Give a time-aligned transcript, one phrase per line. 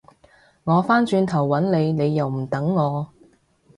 [0.63, 3.07] 我返轉頭搵你，你又唔等我